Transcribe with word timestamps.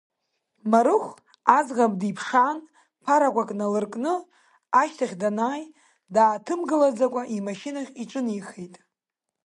Марыхә, 0.71 1.11
аӡӷаб 1.57 1.93
диԥшаан, 1.99 2.59
ԥарақәак 3.03 3.49
налыркны, 3.57 4.13
ашҭахь 4.81 5.15
данааи, 5.21 5.63
дааҭымгылаӡакәа 6.13 7.23
имашьынахь 7.37 7.91
иҿынеихеит. 8.01 8.75